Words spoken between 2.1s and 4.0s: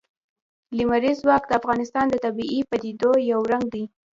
طبیعي پدیدو یو رنګ دی.